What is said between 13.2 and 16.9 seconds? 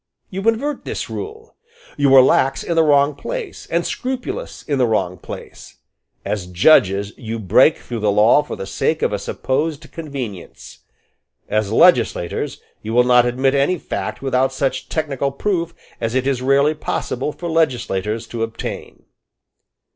admit any fact without such technical proof as it is rarely